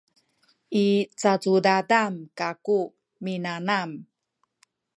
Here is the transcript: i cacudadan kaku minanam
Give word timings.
i 0.83 0.87
cacudadan 1.19 2.13
kaku 2.39 2.79
minanam 3.23 3.89